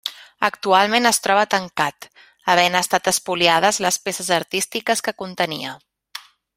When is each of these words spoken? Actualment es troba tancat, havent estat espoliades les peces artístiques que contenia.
Actualment 0.47 1.07
es 1.09 1.19
troba 1.25 1.43
tancat, 1.55 2.09
havent 2.53 2.79
estat 2.81 3.11
espoliades 3.13 3.81
les 3.87 4.03
peces 4.09 4.35
artístiques 4.43 5.07
que 5.09 5.19
contenia. 5.25 5.81